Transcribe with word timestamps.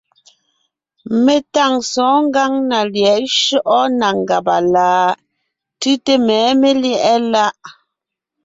Mé 1.23 1.35
tâŋ 1.53 1.73
sɔ̌ɔn 1.91 2.21
ngǎŋ 2.27 2.53
lyɛ̌ʼ 2.93 3.23
shyɔ́ʼɔ 3.37 3.79
na 3.99 4.07
ngàba 4.21 4.55
láʼ? 4.73 5.09
Tʉ́te 5.79 6.13
mɛ̌ 6.25 6.41
melyɛ̌ʼ. 6.61 7.47